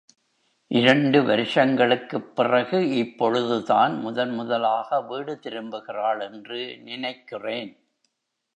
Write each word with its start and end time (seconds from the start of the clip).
இரண்டு 0.67 1.23
வருஷங்களுக்குப் 1.23 2.35
பிறகு 2.35 2.89
இப்பொழுது 2.95 3.63
தான் 3.63 3.99
முதன் 3.99 4.33
முதலாக 4.33 5.01
வீடு 5.01 5.39
திரும்புகிறாள் 5.43 6.31
என்று 6.31 6.79
நினைக்கிறேன். 6.79 7.77